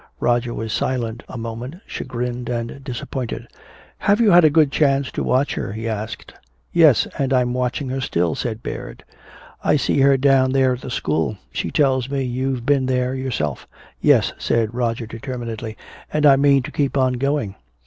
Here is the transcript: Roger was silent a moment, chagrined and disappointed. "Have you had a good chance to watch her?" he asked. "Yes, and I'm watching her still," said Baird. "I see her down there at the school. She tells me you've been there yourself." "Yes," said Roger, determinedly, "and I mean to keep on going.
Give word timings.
Roger 0.19 0.51
was 0.51 0.73
silent 0.73 1.21
a 1.29 1.37
moment, 1.37 1.75
chagrined 1.85 2.49
and 2.49 2.83
disappointed. 2.83 3.47
"Have 3.99 4.19
you 4.19 4.31
had 4.31 4.43
a 4.43 4.49
good 4.49 4.71
chance 4.71 5.11
to 5.11 5.21
watch 5.23 5.53
her?" 5.53 5.73
he 5.73 5.87
asked. 5.87 6.33
"Yes, 6.73 7.05
and 7.19 7.31
I'm 7.31 7.53
watching 7.53 7.89
her 7.89 8.01
still," 8.01 8.33
said 8.33 8.63
Baird. 8.63 9.03
"I 9.63 9.75
see 9.77 9.99
her 9.99 10.17
down 10.17 10.53
there 10.53 10.73
at 10.73 10.81
the 10.81 10.89
school. 10.89 11.37
She 11.51 11.69
tells 11.69 12.09
me 12.09 12.23
you've 12.23 12.65
been 12.65 12.87
there 12.87 13.13
yourself." 13.13 13.67
"Yes," 14.01 14.33
said 14.39 14.73
Roger, 14.73 15.05
determinedly, 15.05 15.77
"and 16.11 16.25
I 16.25 16.35
mean 16.35 16.63
to 16.63 16.71
keep 16.71 16.97
on 16.97 17.13
going. 17.13 17.53